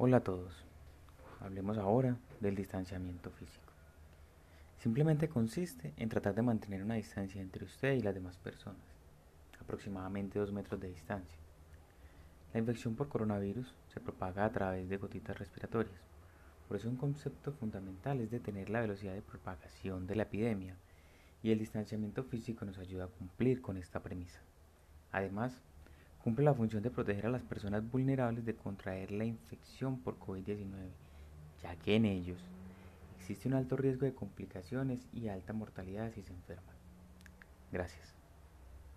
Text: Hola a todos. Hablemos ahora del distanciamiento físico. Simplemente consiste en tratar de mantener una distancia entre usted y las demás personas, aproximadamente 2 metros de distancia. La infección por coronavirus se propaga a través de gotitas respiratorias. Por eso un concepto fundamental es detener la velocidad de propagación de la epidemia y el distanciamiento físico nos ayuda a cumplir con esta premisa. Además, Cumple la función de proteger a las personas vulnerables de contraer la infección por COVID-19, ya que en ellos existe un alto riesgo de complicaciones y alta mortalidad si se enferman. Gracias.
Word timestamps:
Hola 0.00 0.18
a 0.18 0.20
todos. 0.20 0.54
Hablemos 1.40 1.76
ahora 1.76 2.16
del 2.38 2.54
distanciamiento 2.54 3.32
físico. 3.32 3.72
Simplemente 4.78 5.28
consiste 5.28 5.92
en 5.96 6.08
tratar 6.08 6.36
de 6.36 6.42
mantener 6.42 6.84
una 6.84 6.94
distancia 6.94 7.42
entre 7.42 7.64
usted 7.64 7.94
y 7.94 8.00
las 8.00 8.14
demás 8.14 8.36
personas, 8.36 8.80
aproximadamente 9.60 10.38
2 10.38 10.52
metros 10.52 10.80
de 10.80 10.90
distancia. 10.90 11.36
La 12.52 12.60
infección 12.60 12.94
por 12.94 13.08
coronavirus 13.08 13.74
se 13.92 13.98
propaga 13.98 14.44
a 14.44 14.52
través 14.52 14.88
de 14.88 14.98
gotitas 14.98 15.36
respiratorias. 15.36 16.00
Por 16.68 16.76
eso 16.76 16.88
un 16.88 16.96
concepto 16.96 17.50
fundamental 17.50 18.20
es 18.20 18.30
detener 18.30 18.70
la 18.70 18.82
velocidad 18.82 19.14
de 19.14 19.22
propagación 19.22 20.06
de 20.06 20.14
la 20.14 20.22
epidemia 20.22 20.76
y 21.42 21.50
el 21.50 21.58
distanciamiento 21.58 22.22
físico 22.22 22.64
nos 22.64 22.78
ayuda 22.78 23.06
a 23.06 23.08
cumplir 23.18 23.60
con 23.60 23.76
esta 23.76 24.00
premisa. 24.00 24.38
Además, 25.10 25.60
Cumple 26.22 26.44
la 26.44 26.54
función 26.54 26.82
de 26.82 26.90
proteger 26.90 27.26
a 27.26 27.30
las 27.30 27.42
personas 27.42 27.88
vulnerables 27.88 28.44
de 28.44 28.56
contraer 28.56 29.12
la 29.12 29.24
infección 29.24 30.00
por 30.02 30.18
COVID-19, 30.18 30.90
ya 31.62 31.76
que 31.76 31.96
en 31.96 32.04
ellos 32.04 32.40
existe 33.16 33.48
un 33.48 33.54
alto 33.54 33.76
riesgo 33.76 34.04
de 34.04 34.14
complicaciones 34.14 35.06
y 35.12 35.28
alta 35.28 35.52
mortalidad 35.52 36.12
si 36.12 36.22
se 36.22 36.32
enferman. 36.32 36.76
Gracias. 37.70 38.17